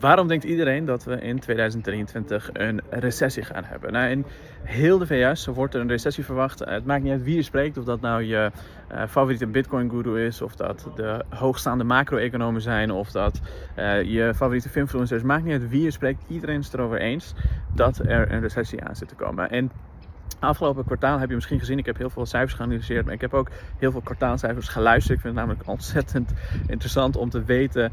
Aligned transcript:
waarom 0.00 0.28
denkt 0.28 0.44
iedereen 0.44 0.84
dat 0.84 1.04
we 1.04 1.20
in 1.20 1.38
2023 1.38 2.50
een 2.52 2.80
recessie 2.90 3.42
gaan 3.42 3.64
hebben? 3.64 3.92
Nou, 3.92 4.10
in 4.10 4.24
heel 4.62 4.98
de 4.98 5.06
VS 5.06 5.46
wordt 5.46 5.74
er 5.74 5.80
een 5.80 5.88
recessie 5.88 6.24
verwacht. 6.24 6.58
Het 6.58 6.84
maakt 6.84 7.02
niet 7.02 7.12
uit 7.12 7.22
wie 7.22 7.34
je 7.34 7.42
spreekt, 7.42 7.78
of 7.78 7.84
dat 7.84 8.00
nou 8.00 8.22
je 8.22 8.50
uh, 8.92 9.02
favoriete 9.08 9.46
Bitcoin-guru 9.46 10.24
is, 10.24 10.42
of 10.42 10.56
dat 10.56 10.88
de 10.94 11.24
hoogstaande 11.28 11.84
macro-economen 11.84 12.62
zijn, 12.62 12.90
of 12.90 13.10
dat 13.10 13.40
uh, 13.78 14.02
je 14.02 14.32
favoriete 14.34 14.68
influencers. 14.72 15.22
Maakt 15.22 15.44
niet 15.44 15.52
uit 15.52 15.68
wie 15.68 15.82
je 15.82 15.90
spreekt. 15.90 16.22
Iedereen 16.28 16.58
is 16.58 16.64
het 16.64 16.74
erover 16.74 17.00
eens 17.00 17.34
dat 17.74 17.98
er 17.98 18.32
een 18.32 18.40
recessie 18.40 18.84
aan 18.84 18.96
zit 18.96 19.08
te 19.08 19.14
komen. 19.14 19.50
En 19.50 19.70
Afgelopen 20.40 20.84
kwartaal 20.84 21.18
heb 21.18 21.28
je 21.28 21.34
misschien 21.34 21.58
gezien, 21.58 21.78
ik 21.78 21.86
heb 21.86 21.96
heel 21.96 22.10
veel 22.10 22.26
cijfers 22.26 22.54
geanalyseerd, 22.54 23.04
maar 23.04 23.14
ik 23.14 23.20
heb 23.20 23.34
ook 23.34 23.50
heel 23.78 23.90
veel 23.90 24.00
kwartaalcijfers 24.00 24.68
geluisterd. 24.68 25.16
Ik 25.16 25.22
vind 25.22 25.36
het 25.36 25.46
namelijk 25.46 25.68
ontzettend 25.68 26.32
interessant 26.66 27.16
om 27.16 27.30
te 27.30 27.44
weten 27.44 27.92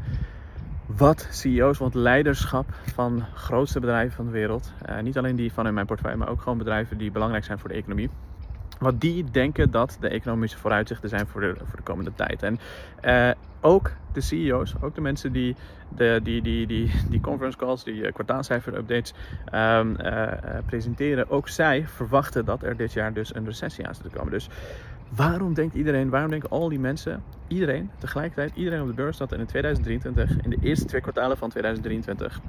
wat 0.96 1.28
CEO's, 1.30 1.78
wat 1.78 1.94
leiderschap 1.94 2.66
van 2.94 3.24
grootste 3.34 3.80
bedrijven 3.80 4.16
van 4.16 4.24
de 4.24 4.30
wereld, 4.30 4.72
uh, 4.88 5.00
niet 5.00 5.18
alleen 5.18 5.36
die 5.36 5.52
van 5.52 5.66
in 5.66 5.74
mijn 5.74 5.86
portefeuille, 5.86 6.18
maar 6.18 6.28
ook 6.28 6.40
gewoon 6.42 6.58
bedrijven 6.58 6.98
die 6.98 7.10
belangrijk 7.10 7.44
zijn 7.44 7.58
voor 7.58 7.68
de 7.68 7.74
economie, 7.74 8.10
wat 8.78 9.00
die 9.00 9.24
denken 9.30 9.70
dat 9.70 9.96
de 10.00 10.08
economische 10.08 10.58
vooruitzichten 10.58 11.08
zijn 11.08 11.26
voor 11.26 11.40
de, 11.40 11.54
voor 11.56 11.76
de 11.76 11.82
komende 11.82 12.12
tijd. 12.14 12.42
En 12.42 12.58
uh, 13.04 13.30
ook 13.60 13.90
de 14.12 14.20
CEO's, 14.20 14.74
ook 14.80 14.94
de 14.94 15.00
mensen 15.00 15.32
die 15.32 15.56
de, 15.88 16.20
die, 16.22 16.42
die, 16.42 16.66
die, 16.66 16.90
die 17.10 17.20
conference 17.20 17.58
calls, 17.58 17.84
die 17.84 17.94
uh, 17.94 18.12
kwartaalcijfer 18.12 18.76
updates 18.76 19.14
um, 19.54 19.96
uh, 20.00 20.32
presenteren, 20.66 21.30
ook 21.30 21.48
zij 21.48 21.86
verwachten 21.86 22.44
dat 22.44 22.62
er 22.62 22.76
dit 22.76 22.92
jaar 22.92 23.12
dus 23.12 23.34
een 23.34 23.44
recessie 23.44 23.86
aan 23.86 23.94
zit 23.94 24.04
te 24.04 24.18
komen. 24.18 24.32
Dus 24.32 24.48
waarom 25.16 25.54
denkt 25.54 25.74
iedereen, 25.74 26.10
waarom 26.10 26.30
denken 26.30 26.50
al 26.50 26.68
die 26.68 26.78
mensen, 26.78 27.22
iedereen 27.48 27.90
tegelijkertijd, 27.98 28.52
iedereen 28.54 28.80
op 28.80 28.86
de 28.86 28.92
beurs 28.94 29.16
dat 29.16 29.32
er 29.32 29.38
in 29.38 29.46
2023, 29.46 30.44
in 30.44 30.50
de 30.50 30.58
eerste 30.60 30.84
twee 30.84 31.00
kwartalen 31.00 31.36
van 31.36 31.50
2023, 31.50 32.40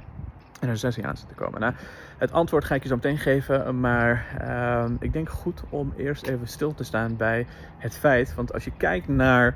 een 0.60 0.68
recessie 0.68 1.06
aan 1.06 1.16
zit 1.16 1.28
te 1.28 1.34
komen? 1.34 1.60
Nou, 1.60 1.74
het 2.18 2.32
antwoord 2.32 2.64
ga 2.64 2.74
ik 2.74 2.82
je 2.82 2.88
zo 2.88 2.94
meteen 2.94 3.18
geven, 3.18 3.80
maar 3.80 4.26
uh, 4.42 4.84
ik 5.00 5.12
denk 5.12 5.28
goed 5.28 5.62
om 5.68 5.92
eerst 5.96 6.26
even 6.26 6.48
stil 6.48 6.74
te 6.74 6.84
staan 6.84 7.16
bij 7.16 7.46
het 7.78 7.98
feit, 7.98 8.34
want 8.34 8.52
als 8.52 8.64
je 8.64 8.72
kijkt 8.76 9.08
naar 9.08 9.54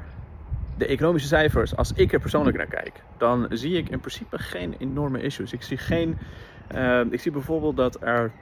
de 0.77 0.87
economische 0.87 1.29
cijfers, 1.29 1.77
als 1.77 1.93
ik 1.93 2.13
er 2.13 2.21
persoonlijk 2.21 2.57
naar 2.57 2.67
kijk, 2.67 3.03
dan 3.17 3.47
zie 3.51 3.77
ik 3.77 3.89
in 3.89 4.01
principe 4.01 4.39
geen 4.39 4.75
enorme 4.79 5.23
issues. 5.23 5.53
Ik 5.53 5.63
zie 5.63 5.77
geen, 5.77 6.19
uh, 6.75 7.01
ik 7.11 7.21
zie 7.21 7.33
bijvoorbeeld 7.33 7.77
dat 7.77 8.03
er 8.03 8.33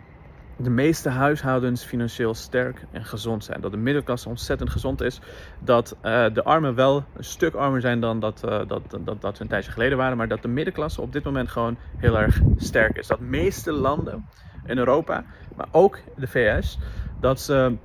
de 0.56 0.70
meeste 0.70 1.08
huishoudens 1.08 1.84
financieel 1.84 2.34
sterk 2.34 2.84
en 2.90 3.04
gezond 3.04 3.44
zijn. 3.44 3.60
Dat 3.60 3.70
de 3.70 3.76
middenklasse 3.76 4.28
ontzettend 4.28 4.70
gezond 4.70 5.00
is. 5.00 5.20
Dat 5.58 5.96
uh, 6.04 6.26
de 6.32 6.44
armen 6.44 6.74
wel 6.74 7.04
een 7.16 7.24
stuk 7.24 7.54
armer 7.54 7.80
zijn 7.80 8.00
dan 8.00 8.20
dat, 8.20 8.42
uh, 8.44 8.60
dat, 8.66 8.82
dat, 9.04 9.20
dat 9.20 9.36
ze 9.36 9.42
een 9.42 9.48
tijdje 9.48 9.70
geleden 9.70 9.98
waren. 9.98 10.16
Maar 10.16 10.28
dat 10.28 10.42
de 10.42 10.48
middenklasse 10.48 11.00
op 11.00 11.12
dit 11.12 11.24
moment 11.24 11.48
gewoon 11.48 11.76
heel 11.96 12.18
erg 12.18 12.40
sterk 12.56 12.98
is. 12.98 13.06
Dat 13.06 13.20
meeste 13.20 13.72
landen 13.72 14.26
in 14.66 14.78
Europa, 14.78 15.24
maar 15.56 15.68
ook 15.70 15.98
de 16.16 16.26
VS, 16.26 16.78
dat 17.20 17.40
ze 17.40 17.76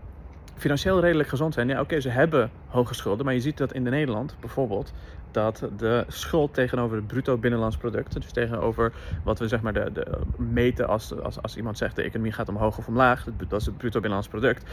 financieel 0.58 1.00
redelijk 1.00 1.30
gezond 1.30 1.54
zijn. 1.54 1.68
Ja, 1.68 1.82
oké, 1.82 2.00
ze 2.00 2.10
hebben 2.10 2.52
hoge 2.68 2.94
schulden. 2.94 3.26
Maar 3.26 3.34
je 3.34 3.40
ziet 3.40 3.58
dat 3.58 3.74
in 3.74 3.84
de 3.84 3.90
Nederland 3.90 4.36
bijvoorbeeld 4.40 4.94
dat 5.32 5.70
de 5.78 6.06
schuld 6.08 6.54
tegenover 6.54 6.96
het 6.98 7.08
bruto 7.08 7.38
binnenlands 7.38 7.78
product, 7.78 8.14
dus 8.14 8.32
tegenover 8.32 8.94
wat 9.24 9.40
we 9.40 9.48
zeg 9.48 9.62
maar 9.62 9.74
de, 9.74 9.92
de 9.94 10.20
meten 10.38 10.88
als, 10.88 11.20
als, 11.22 11.42
als 11.42 11.58
iemand 11.58 11.78
zegt 11.78 11.96
de 11.96 12.02
economie 12.02 12.32
gaat 12.32 12.50
omhoog 12.50 12.78
of 12.78 12.88
omlaag, 12.88 13.26
dat 13.48 13.60
is 13.60 13.66
het 13.66 13.78
bruto 13.78 14.00
binnenlands 14.00 14.28
product. 14.28 14.64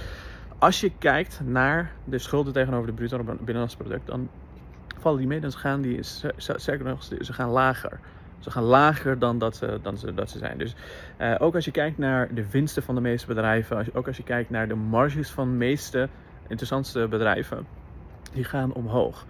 Als 0.59 0.81
je 0.81 0.93
kijkt 0.99 1.41
naar 1.45 1.93
de 2.05 2.19
schulden 2.19 2.53
tegenover 2.53 2.87
het 2.87 2.97
bruto 2.97 3.23
binnenlands 3.23 3.77
product, 3.77 4.07
dan 4.07 4.29
vallen 5.01 5.19
die 5.19 5.27
mee, 5.27 5.41
dan 5.41 5.53
gaan 5.53 5.81
die, 5.81 5.99
sterker 6.37 6.85
nog, 6.85 7.03
ze 7.03 7.33
gaan 7.33 7.51
lager. 7.51 8.01
Ze 8.45 8.51
gaan 8.51 8.63
lager 8.63 9.19
dan 9.19 9.39
dat 9.39 9.57
ze, 9.57 9.79
dan 9.83 9.99
ze, 9.99 10.15
dat 10.15 10.31
ze 10.31 10.39
zijn. 10.39 10.59
Dus 10.59 10.75
uh, 11.21 11.35
ook 11.39 11.55
als 11.55 11.65
je 11.65 11.71
kijkt 11.71 11.99
naar 11.99 12.35
de 12.35 12.51
winsten 12.51 12.83
van 12.83 12.95
de 12.95 13.01
meeste 13.01 13.27
bedrijven, 13.27 13.77
als 13.77 13.95
ook 13.95 14.07
als 14.07 14.17
je 14.17 14.23
kijkt 14.23 14.51
naar 14.51 14.69
de 14.69 14.75
marges 14.75 15.31
van 15.31 15.51
de 15.51 15.57
meeste 15.57 16.09
interessantste 16.49 17.09
bedrijven, 17.09 17.67
die 18.33 18.45
gaan 18.45 18.73
omhoog. 18.73 19.27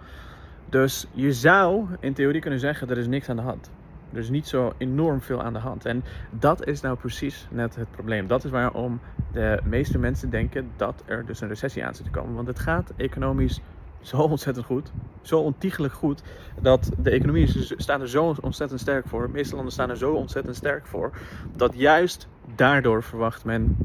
Dus 0.69 1.07
je 1.11 1.33
zou 1.33 1.87
in 1.99 2.13
theorie 2.13 2.41
kunnen 2.41 2.59
zeggen, 2.59 2.89
er 2.89 2.97
is 2.97 3.07
niks 3.07 3.29
aan 3.29 3.35
de 3.35 3.41
hand. 3.41 3.71
Er 4.11 4.17
is 4.17 4.29
niet 4.29 4.47
zo 4.47 4.73
enorm 4.77 5.21
veel 5.21 5.43
aan 5.43 5.53
de 5.53 5.59
hand. 5.59 5.85
En 5.85 6.03
dat 6.29 6.67
is 6.67 6.81
nou 6.81 6.97
precies 6.97 7.47
net 7.51 7.75
het 7.75 7.91
probleem. 7.91 8.27
Dat 8.27 8.43
is 8.43 8.51
waarom 8.51 8.99
de 9.31 9.59
meeste 9.63 9.97
mensen 9.97 10.29
denken 10.29 10.71
dat 10.75 11.03
er 11.05 11.25
dus 11.25 11.41
een 11.41 11.47
recessie 11.47 11.85
aan 11.85 11.95
zit 11.95 12.05
te 12.05 12.11
komen. 12.11 12.35
Want 12.35 12.47
het 12.47 12.59
gaat 12.59 12.93
economisch 12.97 13.61
zo 14.05 14.17
ontzettend 14.17 14.65
goed. 14.65 14.91
Zo 15.21 15.39
ontiegelijk 15.39 15.93
goed. 15.93 16.21
Dat 16.61 16.91
de 16.97 17.09
economie 17.09 17.47
staat 17.77 18.01
er 18.01 18.09
zo 18.09 18.35
ontzettend 18.41 18.79
sterk 18.79 19.07
voor. 19.07 19.27
De 19.27 19.33
meeste 19.33 19.55
landen 19.55 19.73
staan 19.73 19.89
er 19.89 19.97
zo 19.97 20.13
ontzettend 20.13 20.55
sterk 20.55 20.85
voor. 20.85 21.11
Dat 21.55 21.73
juist 21.75 22.27
daardoor 22.55 23.03
verwacht 23.03 23.45
men 23.45 23.77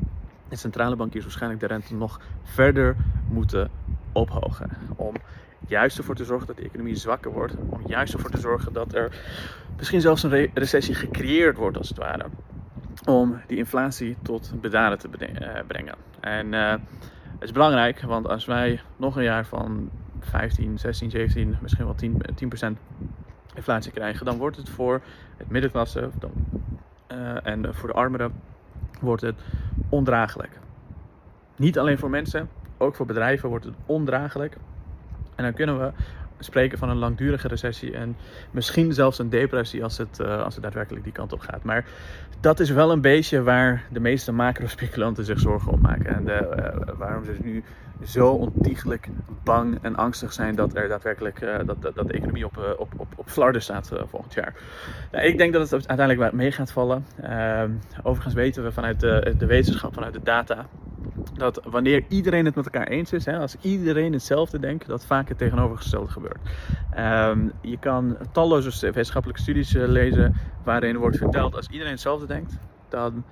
de 0.49 0.57
centrale 0.57 0.97
bankiers 0.97 1.25
waarschijnlijk 1.25 1.61
de 1.61 1.67
rente 1.67 1.95
nog 1.95 2.21
verder 2.43 2.97
moeten 3.29 3.71
ophogen. 4.13 4.71
Om 4.97 5.15
juist 5.67 5.99
ervoor 5.99 6.15
te 6.15 6.25
zorgen 6.25 6.47
dat 6.47 6.57
de 6.57 6.63
economie 6.63 6.97
zwakker 6.97 7.33
wordt. 7.33 7.55
Om 7.69 7.81
juist 7.87 8.13
ervoor 8.13 8.31
te 8.31 8.41
zorgen 8.41 8.73
dat 8.73 8.95
er 8.95 9.21
misschien 9.77 10.01
zelfs 10.01 10.23
een 10.23 10.31
re 10.31 10.51
recessie 10.55 10.95
gecreëerd 10.95 11.57
wordt, 11.57 11.77
als 11.77 11.89
het 11.89 11.99
ware. 11.99 12.27
Om 13.07 13.41
die 13.47 13.57
inflatie 13.57 14.17
tot 14.23 14.53
bedaren 14.61 14.99
te 14.99 15.09
eh, 15.09 15.65
brengen. 15.67 15.95
En 16.21 16.53
uh, 16.53 16.71
het 17.41 17.49
is 17.49 17.53
belangrijk, 17.53 18.01
want 18.01 18.29
als 18.29 18.45
wij 18.45 18.81
nog 18.97 19.17
een 19.17 19.23
jaar 19.23 19.47
van 19.47 19.91
15, 20.21 20.79
16, 20.79 21.11
17, 21.11 21.57
misschien 21.61 21.85
wel 21.85 21.95
10, 21.95 22.23
10% 22.75 22.77
inflatie 23.55 23.93
krijgen, 23.93 24.27
dan 24.27 24.39
wordt 24.39 24.57
het 24.57 24.69
voor 24.69 25.01
het 25.37 25.51
middenklasse 25.51 26.11
dan, 26.19 26.31
uh, 27.13 27.47
en 27.47 27.75
voor 27.75 27.89
de 27.89 27.95
armeren 27.95 28.33
wordt 29.01 29.23
het 29.23 29.41
ondraaglijk. 29.89 30.59
Niet 31.57 31.79
alleen 31.79 31.99
voor 31.99 32.11
mensen, 32.11 32.49
ook 32.79 32.95
voor 32.95 33.07
bedrijven 33.07 33.49
wordt 33.49 33.65
het 33.65 33.75
ondraaglijk. 33.87 34.57
En 35.35 35.45
dan 35.45 35.55
kunnen 35.55 35.79
we 35.79 35.93
spreken 36.41 36.79
van 36.79 36.89
een 36.89 36.97
langdurige 36.97 37.49
recessie 37.49 37.97
en 37.97 38.17
misschien 38.51 38.93
zelfs 38.93 39.19
een 39.19 39.31
depressie 39.31 39.83
als 39.83 39.99
het, 39.99 40.19
uh, 40.21 40.43
als 40.43 40.55
het 40.55 40.63
daadwerkelijk 40.63 41.05
die 41.05 41.13
kant 41.13 41.33
op 41.33 41.41
gaat. 41.41 41.63
Maar 41.63 41.85
dat 42.41 42.61
is 42.61 42.71
wel 42.71 42.93
een 42.93 43.01
beetje 43.01 43.43
waar 43.43 43.85
de 43.91 44.01
meeste 44.01 44.33
macro-speculanten 44.33 45.25
zich 45.25 45.41
zorgen 45.41 45.73
om 45.73 45.81
maken. 45.81 46.15
En 46.15 46.25
de, 46.25 46.73
uh, 46.89 46.95
waarom 46.99 47.25
ze 47.25 47.37
nu 47.43 47.63
zo 48.05 48.31
ontiegelijk 48.31 49.09
bang 49.45 49.79
en 49.83 49.97
angstig 49.97 50.33
zijn 50.33 50.55
dat 50.55 50.77
er 50.77 50.89
daadwerkelijk 50.89 51.41
dat, 51.67 51.83
dat, 51.83 51.95
dat, 51.95 52.07
de 52.07 52.13
economie 52.13 52.45
op, 52.45 52.77
op, 52.79 52.93
op, 52.97 53.07
op 53.17 53.29
flarden 53.29 53.63
staat 53.63 53.93
volgend 54.05 54.35
jaar. 54.35 54.55
Nou, 55.13 55.25
ik 55.25 55.39
denk 55.39 55.53
dat 55.53 55.71
het 55.71 55.89
uiteindelijk 55.89 56.33
mee 56.33 56.53
gaat 56.53 56.73
vallen. 56.73 57.05
Ehm, 57.23 57.71
overigens 58.03 58.35
weten 58.35 58.63
we 58.63 58.73
vanuit 58.73 59.01
de, 59.01 59.35
de 59.39 59.47
wetenschap, 59.47 59.95
vanuit 59.95 60.13
de 60.13 60.23
data, 60.23 60.67
dat 61.35 61.61
wanneer 61.65 62.05
iedereen 62.09 62.45
het 62.45 62.55
met 62.55 62.65
elkaar 62.65 62.87
eens 62.87 63.13
is, 63.13 63.25
hè, 63.25 63.39
als 63.39 63.57
iedereen 63.61 64.13
hetzelfde 64.13 64.59
denkt, 64.59 64.87
dat 64.87 65.05
vaak 65.05 65.29
het 65.29 65.39
tegenovergestelde 65.39 66.11
gebeurt. 66.11 66.39
Um, 66.99 67.53
je 67.61 67.79
kan 67.79 68.17
talloze 68.33 68.87
wetenschappelijke 68.87 69.43
studies 69.43 69.75
uh, 69.75 69.89
lezen 69.89 70.35
waarin 70.65 70.97
wordt 70.97 71.17
verteld, 71.17 71.57
als 71.57 71.69
iedereen 71.69 71.93
hetzelfde 71.93 72.27
denkt, 72.27 72.59
dan 72.89 73.25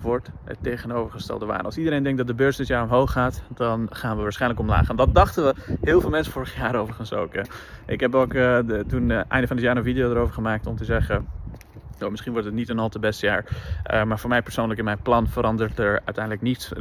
wordt 0.00 0.30
het 0.44 0.58
tegenovergestelde 0.62 1.46
waar. 1.46 1.62
Als 1.62 1.78
iedereen 1.78 2.02
denkt 2.02 2.18
dat 2.18 2.26
de 2.26 2.34
beurs 2.34 2.56
dit 2.56 2.66
jaar 2.66 2.82
omhoog 2.82 3.12
gaat, 3.12 3.42
dan 3.54 3.86
gaan 3.90 4.16
we 4.16 4.22
waarschijnlijk 4.22 4.60
omlaag. 4.60 4.88
En 4.88 4.96
dat 4.96 5.14
dachten 5.14 5.44
we 5.44 5.76
heel 5.80 6.00
veel 6.00 6.10
mensen 6.10 6.32
vorig 6.32 6.56
jaar 6.56 6.76
overigens 6.76 7.12
ook. 7.12 7.34
Ik 7.86 8.00
heb 8.00 8.14
ook 8.14 8.34
uh, 8.34 8.58
de, 8.66 8.84
toen 8.88 9.10
uh, 9.10 9.20
einde 9.28 9.46
van 9.46 9.56
het 9.56 9.64
jaar 9.64 9.76
een 9.76 9.82
video 9.82 10.10
erover 10.10 10.34
gemaakt 10.34 10.66
om 10.66 10.76
te 10.76 10.84
zeggen 10.84 11.26
Misschien 12.10 12.32
wordt 12.32 12.46
het 12.46 12.56
niet 12.56 12.68
een 12.68 12.78
al 12.78 12.88
te 12.88 12.98
best 12.98 13.20
jaar. 13.20 13.44
Uh, 13.92 14.02
maar 14.02 14.18
voor 14.18 14.30
mij 14.30 14.42
persoonlijk 14.42 14.78
in 14.78 14.84
mijn 14.84 15.02
plan 15.02 15.28
verandert 15.28 15.78
er 15.78 16.00
uiteindelijk 16.04 16.42
niets. 16.44 16.72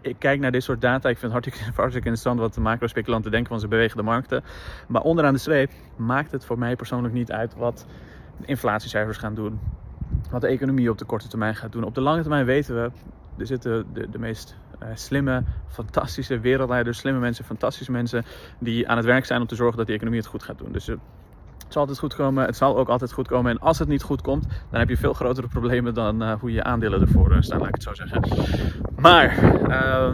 Ik 0.00 0.16
kijk 0.18 0.40
naar 0.40 0.52
dit 0.52 0.62
soort 0.62 0.80
data. 0.80 1.08
Ik 1.08 1.18
vind 1.18 1.32
het 1.32 1.44
hartstikke, 1.74 2.08
interessant 2.10 2.38
wat 2.38 2.54
de 2.54 2.60
macro-speculanten 2.60 3.30
denken 3.30 3.50
van 3.50 3.60
ze 3.60 3.68
bewegen 3.68 3.96
de 3.96 4.02
markten. 4.02 4.44
Maar 4.88 5.02
onderaan 5.02 5.32
de 5.32 5.38
streep 5.38 5.70
maakt 5.96 6.32
het 6.32 6.44
voor 6.44 6.58
mij 6.58 6.76
persoonlijk 6.76 7.14
niet 7.14 7.32
uit 7.32 7.54
wat 7.54 7.86
de 8.36 8.46
inflatiecijfers 8.46 9.18
gaan 9.18 9.34
doen. 9.34 9.60
Wat 10.30 10.40
de 10.40 10.46
economie 10.46 10.90
op 10.90 10.98
de 10.98 11.04
korte 11.04 11.28
termijn 11.28 11.54
gaat 11.54 11.72
doen. 11.72 11.84
Op 11.84 11.94
de 11.94 12.00
lange 12.00 12.20
termijn 12.20 12.44
weten 12.44 12.74
we, 12.74 12.90
er 13.38 13.46
zitten 13.46 13.86
de, 13.92 14.10
de 14.10 14.18
meest 14.18 14.56
slimme, 14.94 15.42
fantastische 15.68 16.40
wereldleiders, 16.40 16.98
slimme 16.98 17.20
mensen, 17.20 17.44
fantastische 17.44 17.92
mensen 17.92 18.24
die 18.58 18.88
aan 18.88 18.96
het 18.96 19.06
werk 19.06 19.24
zijn 19.24 19.40
om 19.40 19.46
te 19.46 19.54
zorgen 19.54 19.76
dat 19.76 19.86
de 19.86 19.92
economie 19.92 20.18
het 20.18 20.28
goed 20.28 20.42
gaat 20.42 20.58
doen. 20.58 20.72
Dus 20.72 20.90
het 21.66 21.74
zal 21.74 21.80
altijd 21.82 21.98
goed 21.98 22.14
komen. 22.14 22.44
Het 22.44 22.56
zal 22.56 22.76
ook 22.76 22.88
altijd 22.88 23.12
goed 23.12 23.28
komen. 23.28 23.50
En 23.50 23.58
als 23.58 23.78
het 23.78 23.88
niet 23.88 24.02
goed 24.02 24.22
komt, 24.22 24.46
dan 24.70 24.80
heb 24.80 24.88
je 24.88 24.96
veel 24.96 25.12
grotere 25.12 25.48
problemen 25.48 25.94
dan 25.94 26.22
uh, 26.22 26.32
hoe 26.40 26.52
je 26.52 26.62
aandelen 26.62 27.00
ervoor 27.00 27.32
uh, 27.32 27.40
staan, 27.40 27.58
laat 27.58 27.68
ik 27.68 27.74
het 27.74 27.82
zo 27.82 27.94
zeggen. 27.94 28.22
Maar 28.96 29.38
uh, 29.68 30.12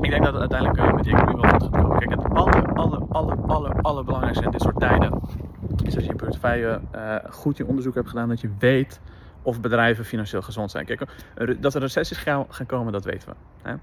ik 0.00 0.10
denk 0.10 0.24
dat 0.24 0.32
het 0.32 0.40
uiteindelijk 0.40 0.78
uh, 0.78 0.94
met 0.94 1.04
die 1.04 1.12
economie 1.12 1.40
wel 1.40 1.50
goed 1.50 1.62
gaat 1.62 1.82
komen. 1.82 1.98
Kijk, 1.98 2.10
het 2.10 2.34
aller, 2.34 2.72
aller, 2.72 3.02
aller, 3.08 3.38
aller, 3.46 3.80
allerbelangrijkste 3.82 4.44
in 4.44 4.50
dit 4.50 4.62
soort 4.62 4.78
tijden 4.78 5.20
is 5.84 5.94
als 5.94 6.04
je 6.04 6.10
in 6.10 6.16
portefeuille 6.16 6.80
goed 7.30 7.56
je 7.56 7.66
onderzoek 7.66 7.94
hebt 7.94 8.08
gedaan, 8.08 8.28
dat 8.28 8.40
je 8.40 8.50
weet 8.58 9.00
of 9.42 9.60
bedrijven 9.60 10.04
financieel 10.04 10.42
gezond 10.42 10.70
zijn. 10.70 10.84
Kijk, 10.84 11.06
dat 11.58 11.74
er 11.74 11.80
recessies 11.80 12.18
gaan 12.18 12.66
komen, 12.66 12.92
dat 12.92 13.04
weten 13.04 13.28
we. 13.28 13.34
Hè? 13.68 13.74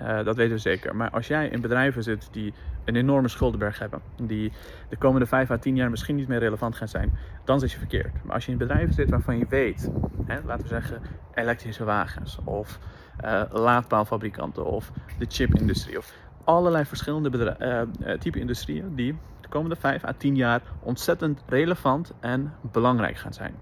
Uh, 0.00 0.24
dat 0.24 0.36
weten 0.36 0.54
we 0.54 0.60
zeker. 0.60 0.96
Maar 0.96 1.10
als 1.10 1.26
jij 1.26 1.48
in 1.48 1.60
bedrijven 1.60 2.02
zit 2.02 2.28
die 2.32 2.54
een 2.84 2.96
enorme 2.96 3.28
schuldenberg 3.28 3.78
hebben, 3.78 4.00
die 4.22 4.52
de 4.88 4.96
komende 4.96 5.26
5 5.26 5.50
à 5.50 5.56
10 5.56 5.76
jaar 5.76 5.90
misschien 5.90 6.16
niet 6.16 6.28
meer 6.28 6.38
relevant 6.38 6.76
gaan 6.76 6.88
zijn, 6.88 7.18
dan 7.44 7.60
zit 7.60 7.72
je 7.72 7.78
verkeerd. 7.78 8.24
Maar 8.24 8.34
als 8.34 8.46
je 8.46 8.52
in 8.52 8.58
bedrijven 8.58 8.94
zit 8.94 9.10
waarvan 9.10 9.38
je 9.38 9.46
weet, 9.48 9.90
hè, 10.24 10.40
laten 10.44 10.62
we 10.62 10.68
zeggen 10.68 11.00
elektrische 11.34 11.84
wagens 11.84 12.38
of 12.44 12.78
uh, 13.24 13.42
laadpaalfabrikanten 13.50 14.66
of 14.66 14.92
de 15.18 15.26
chipindustrie 15.28 15.98
of 15.98 16.12
allerlei 16.44 16.84
verschillende 16.84 17.56
uh, 17.60 18.12
type 18.12 18.38
industrieën 18.38 18.94
die 18.94 19.18
de 19.40 19.48
komende 19.48 19.76
5 19.76 20.04
à 20.04 20.12
10 20.16 20.36
jaar 20.36 20.62
ontzettend 20.80 21.42
relevant 21.46 22.12
en 22.20 22.52
belangrijk 22.72 23.16
gaan 23.16 23.32
zijn 23.32 23.54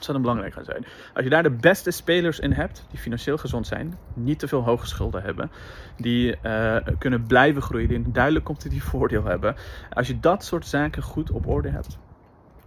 ontzettend 0.00 0.26
belangrijk 0.26 0.54
gaan 0.54 0.64
zijn. 0.64 0.84
Als 1.14 1.24
je 1.24 1.30
daar 1.30 1.42
de 1.42 1.50
beste 1.50 1.90
spelers 1.90 2.40
in 2.40 2.52
hebt, 2.52 2.86
die 2.90 2.98
financieel 2.98 3.36
gezond 3.38 3.66
zijn, 3.66 3.98
niet 4.14 4.38
te 4.38 4.48
veel 4.48 4.62
hoge 4.62 4.86
schulden 4.86 5.22
hebben, 5.22 5.50
die 5.96 6.36
uh, 6.42 6.76
kunnen 6.98 7.26
blijven 7.26 7.62
groeien, 7.62 7.88
die 7.88 7.96
een 7.96 8.12
duidelijk 8.12 8.44
competitief 8.44 8.84
voordeel 8.94 9.24
hebben. 9.24 9.54
Als 9.92 10.06
je 10.06 10.20
dat 10.20 10.44
soort 10.44 10.66
zaken 10.66 11.02
goed 11.02 11.30
op 11.30 11.46
orde 11.46 11.68
hebt, 11.68 11.98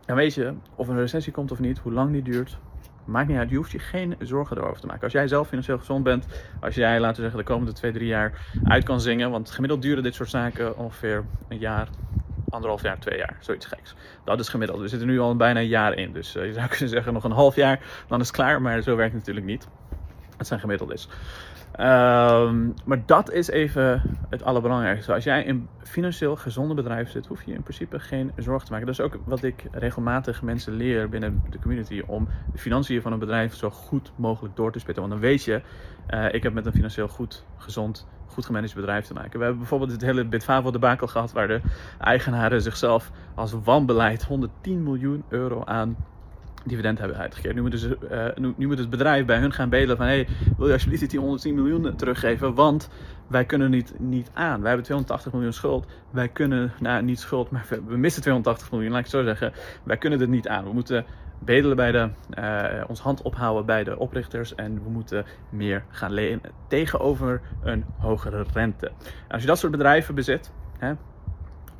dan 0.05 0.15
weet 0.15 0.33
je 0.33 0.53
of 0.75 0.87
een 0.87 0.97
recessie 0.97 1.33
komt 1.33 1.51
of 1.51 1.59
niet, 1.59 1.77
hoe 1.77 1.91
lang 1.91 2.11
die 2.11 2.23
duurt. 2.23 2.57
Maakt 3.05 3.27
niet 3.27 3.37
uit, 3.37 3.49
je 3.49 3.55
hoeft 3.55 3.71
je 3.71 3.79
geen 3.79 4.15
zorgen 4.19 4.57
erover 4.57 4.81
te 4.81 4.87
maken. 4.87 5.03
Als 5.03 5.11
jij 5.11 5.27
zelf 5.27 5.47
financieel 5.47 5.77
gezond 5.77 6.03
bent, 6.03 6.25
als 6.59 6.75
jij, 6.75 6.99
laten 6.99 7.15
we 7.15 7.21
zeggen, 7.21 7.39
de 7.39 7.45
komende 7.45 7.73
2, 7.73 7.91
3 7.91 8.07
jaar 8.07 8.45
uit 8.63 8.83
kan 8.83 9.01
zingen, 9.01 9.31
want 9.31 9.51
gemiddeld 9.51 9.81
duren 9.81 10.03
dit 10.03 10.15
soort 10.15 10.29
zaken 10.29 10.77
ongeveer 10.77 11.23
een 11.47 11.57
jaar, 11.57 11.87
anderhalf 12.53 12.81
jaar, 12.81 12.99
twee 12.99 13.17
jaar. 13.17 13.37
Zoiets 13.39 13.65
geks. 13.65 13.95
Dat 14.25 14.39
is 14.39 14.49
gemiddeld. 14.49 14.79
We 14.79 14.87
zitten 14.87 15.07
nu 15.07 15.19
al 15.19 15.35
bijna 15.35 15.59
een 15.59 15.67
jaar 15.67 15.93
in. 15.93 16.13
Dus 16.13 16.35
uh, 16.35 16.45
je 16.45 16.53
zou 16.53 16.67
kunnen 16.73 16.89
zeggen 16.89 17.13
nog 17.13 17.23
een 17.23 17.31
half 17.31 17.55
jaar, 17.55 17.79
dan 18.07 18.19
is 18.19 18.27
het 18.27 18.35
klaar. 18.35 18.61
Maar 18.61 18.81
zo 18.81 18.95
werkt 18.95 19.13
het 19.13 19.19
natuurlijk 19.19 19.45
niet. 19.45 19.67
Het 20.43 20.47
zijn 20.47 20.59
gemiddeld 20.59 20.91
is. 20.91 21.07
Um, 21.79 22.73
maar 22.85 23.05
dat 23.05 23.31
is 23.31 23.47
even 23.47 24.01
het 24.29 24.43
allerbelangrijkste. 24.43 25.13
Als 25.13 25.23
jij 25.23 25.43
in 25.43 25.49
een 25.49 25.67
financieel 25.83 26.35
gezonde 26.35 26.73
bedrijf 26.73 27.09
zit, 27.09 27.25
hoef 27.25 27.43
je 27.43 27.53
in 27.53 27.63
principe 27.63 27.99
geen 27.99 28.31
zorgen 28.37 28.65
te 28.65 28.71
maken. 28.71 28.87
Dat 28.87 28.99
is 28.99 29.05
ook 29.05 29.19
wat 29.25 29.43
ik 29.43 29.65
regelmatig 29.71 30.41
mensen 30.41 30.73
leer 30.73 31.09
binnen 31.09 31.43
de 31.49 31.59
community. 31.59 32.01
Om 32.05 32.27
de 32.51 32.57
financiën 32.57 33.01
van 33.01 33.11
een 33.11 33.19
bedrijf 33.19 33.55
zo 33.55 33.69
goed 33.69 34.11
mogelijk 34.15 34.55
door 34.55 34.71
te 34.71 34.79
spitten. 34.79 35.03
Want 35.03 35.15
dan 35.15 35.29
weet 35.29 35.43
je, 35.43 35.61
uh, 36.09 36.33
ik 36.33 36.43
heb 36.43 36.53
met 36.53 36.65
een 36.65 36.73
financieel 36.73 37.07
goed, 37.07 37.45
gezond 37.57 38.07
goed 38.33 38.45
gemanaged 38.45 38.75
bedrijf 38.75 39.05
te 39.05 39.13
maken. 39.13 39.31
We 39.31 39.39
hebben 39.39 39.57
bijvoorbeeld 39.57 39.91
het 39.91 40.01
hele 40.01 40.25
Bitfavo 40.25 40.71
debakel 40.71 41.07
gehad, 41.07 41.31
waar 41.31 41.47
de 41.47 41.61
eigenaren 41.99 42.61
zichzelf 42.61 43.11
als 43.35 43.55
wanbeleid 43.63 44.23
110 44.23 44.83
miljoen 44.83 45.23
euro 45.29 45.63
aan 45.63 45.95
dividend 46.63 46.99
hebben 46.99 47.17
uitgekeerd. 47.17 47.55
Nu 47.55 47.61
moet, 47.61 47.71
dus, 47.71 47.87
nu, 48.35 48.53
nu, 48.57 48.67
moet 48.67 48.77
het 48.77 48.89
bedrijf 48.89 49.25
bij 49.25 49.37
hun 49.37 49.53
gaan 49.53 49.69
bedelen 49.69 49.97
van... 49.97 50.05
hey, 50.05 50.27
wil 50.57 50.67
je 50.67 50.73
alsjeblieft 50.73 51.09
die 51.09 51.19
110 51.19 51.55
miljoen 51.55 51.95
teruggeven? 51.95 52.53
Want 52.53 52.89
wij 53.27 53.45
kunnen 53.45 53.69
niet, 53.69 53.93
niet 53.99 54.29
aan. 54.33 54.59
Wij 54.59 54.67
hebben 54.67 54.85
280 54.85 55.31
miljoen 55.31 55.53
schuld. 55.53 55.85
Wij 56.09 56.27
kunnen, 56.27 56.71
nou 56.79 57.03
niet 57.03 57.19
schuld, 57.19 57.51
maar 57.51 57.65
we 57.87 57.97
missen 57.97 58.21
280 58.21 58.71
miljoen, 58.71 58.91
laat 58.91 58.99
ik 58.99 59.05
het 59.05 59.13
zo 59.13 59.23
zeggen. 59.23 59.53
Wij 59.83 59.97
kunnen 59.97 60.19
dit 60.19 60.29
niet 60.29 60.47
aan. 60.47 60.63
We 60.63 60.73
moeten 60.73 61.05
bedelen 61.39 61.75
bij 61.75 61.91
de, 61.91 62.09
uh, 62.39 62.83
ons 62.89 62.99
hand 62.99 63.21
ophouden 63.21 63.65
bij 63.65 63.83
de 63.83 63.99
oprichters 63.99 64.55
en 64.55 64.83
we 64.83 64.89
moeten 64.89 65.25
meer 65.49 65.83
gaan 65.89 66.11
lenen 66.11 66.51
tegenover 66.67 67.41
een 67.63 67.85
hogere 67.97 68.45
rente. 68.53 68.91
Als 69.27 69.41
je 69.41 69.47
dat 69.47 69.57
soort 69.59 69.71
bedrijven 69.71 70.15
bezit, 70.15 70.51
hè, 70.77 70.93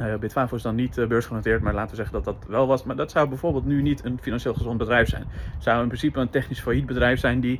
uh, 0.04 0.16
Bitfavo 0.16 0.56
is 0.56 0.62
dan 0.62 0.76
niet 0.76 0.98
uh, 0.98 1.08
beursgenoteerd, 1.08 1.62
maar 1.62 1.74
laten 1.74 1.90
we 1.90 1.96
zeggen 1.96 2.14
dat 2.14 2.24
dat 2.24 2.50
wel 2.50 2.68
was. 2.68 2.84
Maar 2.84 2.96
dat 2.96 3.12
zou 3.12 3.28
bijvoorbeeld 3.28 3.66
nu 3.66 3.82
niet 3.82 4.06
een 4.06 4.20
financieel 4.22 4.54
gezond 4.54 4.78
bedrijf 4.78 5.10
zijn. 5.10 5.26
Het 5.54 5.64
zou 5.64 5.82
in 5.82 5.88
principe 5.88 6.20
een 6.20 6.30
technisch 6.30 6.60
failliet 6.60 6.86
bedrijf 6.86 7.20
zijn 7.20 7.40
die 7.40 7.60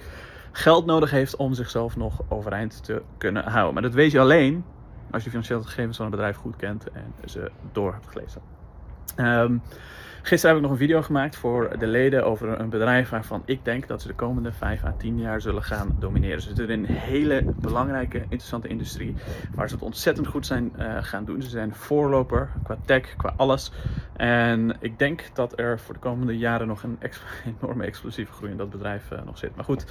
geld 0.52 0.86
nodig 0.86 1.12
heeft 1.12 1.36
om 1.36 1.54
zichzelf 1.54 1.98
nog 1.98 2.22
overeind 2.28 2.84
te 2.84 3.02
kunnen 3.18 3.44
houden. 3.44 3.74
Maar 3.74 3.84
dat 3.84 3.94
weet 3.94 4.12
je 4.12 4.20
alleen 4.20 4.64
als 5.12 5.24
je 5.24 5.30
financiële 5.30 5.64
gegevens 5.64 5.98
van 5.98 6.06
een 6.06 6.12
bedrijf 6.12 6.36
goed 6.36 6.56
kent 6.56 6.92
en 6.92 7.14
ze 7.26 7.52
door 7.72 7.94
hebt 7.94 8.08
gelezen. 8.08 8.42
Um, 9.18 9.62
Gisteren 10.26 10.56
heb 10.56 10.64
ik 10.64 10.70
nog 10.70 10.80
een 10.80 10.86
video 10.88 11.02
gemaakt 11.02 11.36
voor 11.36 11.80
de 11.80 11.88
leden 11.88 12.26
over 12.26 12.60
een 12.60 12.70
bedrijf 12.70 13.10
waarvan 13.10 13.42
ik 13.46 13.66
denk 13.66 13.88
dat 13.88 14.02
ze 14.02 14.08
de 14.08 14.14
komende 14.14 14.52
5 14.52 14.84
à 14.84 14.94
10 14.98 15.20
jaar 15.20 15.42
zullen 15.42 15.64
gaan 15.64 15.96
domineren. 16.00 16.42
Ze 16.42 16.48
zitten 16.48 16.70
in 16.70 16.80
een 16.80 16.96
hele 16.96 17.44
belangrijke, 17.60 18.18
interessante 18.18 18.68
industrie 18.68 19.16
waar 19.56 19.68
ze 19.70 19.76
het 19.76 19.84
ontzettend 19.84 20.28
goed 20.28 20.46
zijn 20.46 20.74
uh, 20.80 20.98
gaan 21.00 21.26
doen. 21.26 21.42
Ze 21.42 21.50
zijn 21.50 21.76
voorloper 21.76 22.50
qua 22.64 22.78
tech, 22.86 23.16
qua 23.16 23.34
alles. 23.38 23.72
En 24.14 24.78
ik 24.80 25.00
denk 25.00 25.24
dat 25.34 25.60
er 25.60 25.80
voor 25.80 25.94
de 25.94 26.00
komende 26.00 26.38
jaren 26.38 26.68
nog 26.68 26.84
een 26.84 26.98
enorme 27.62 27.86
explosieve 27.86 28.34
groei 28.34 28.52
in 28.52 28.58
dat 28.58 28.70
bedrijf 28.70 29.12
uh, 29.12 29.20
nog 29.26 29.38
zit. 29.38 29.56
Maar 29.56 29.66
goed. 29.66 29.86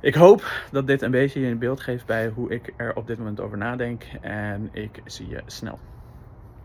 Ik 0.00 0.14
hoop 0.14 0.66
dat 0.70 0.86
dit 0.86 1.02
een 1.02 1.10
beetje 1.10 1.40
je 1.40 1.46
een 1.46 1.58
beeld 1.58 1.80
geeft 1.80 2.06
bij 2.06 2.28
hoe 2.28 2.50
ik 2.50 2.72
er 2.76 2.96
op 2.96 3.06
dit 3.06 3.18
moment 3.18 3.40
over 3.40 3.58
nadenk. 3.58 4.04
En 4.20 4.68
ik 4.72 5.00
zie 5.04 5.28
je 5.28 5.42
snel. 5.46 5.78